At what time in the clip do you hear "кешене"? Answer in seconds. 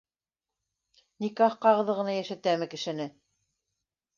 2.73-3.07